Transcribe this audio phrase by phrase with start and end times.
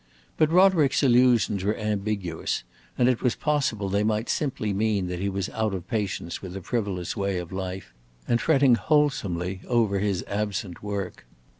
[0.35, 2.63] But Roderick's allusions were ambiguous,
[2.97, 6.57] and it was possible they might simply mean that he was out of patience with
[6.57, 7.93] a frivolous way of life
[8.27, 11.27] and fretting wholesomely over his absent work.